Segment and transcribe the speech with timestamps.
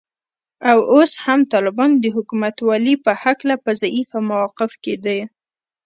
[0.69, 5.19] او اوس هم طالبان د حکومتولې په هکله په ضعیفه موقف کې دي